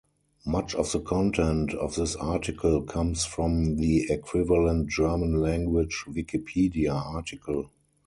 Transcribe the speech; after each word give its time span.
Much 0.47 0.73
of 0.73 0.91
the 0.91 0.99
content 0.99 1.75
of 1.75 1.93
this 1.93 2.15
article 2.15 2.81
comes 2.81 3.23
from 3.23 3.75
the 3.75 4.07
equivalent 4.09 4.89
German-language 4.89 6.05
Wikipedia 6.07 6.91
article. 6.91 7.69